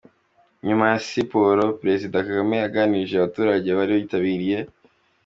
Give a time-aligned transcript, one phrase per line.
[0.67, 4.57] Nyuma ya Siporo Perezida Kagame yaganirije abaturage bari bitabiriye.